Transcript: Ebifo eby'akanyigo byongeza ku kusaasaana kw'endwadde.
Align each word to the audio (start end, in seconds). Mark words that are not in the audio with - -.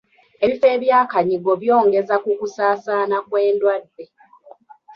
Ebifo 0.43 0.67
eby'akanyigo 0.75 1.51
byongeza 1.61 2.15
ku 2.23 2.29
kusaasaana 2.39 3.17
kw'endwadde. 3.27 4.05